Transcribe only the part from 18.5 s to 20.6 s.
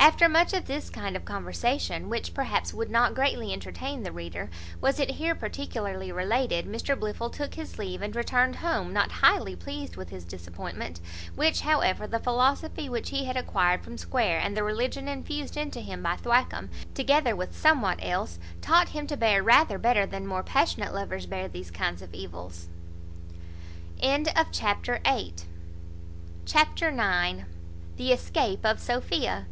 taught him to bear rather better than more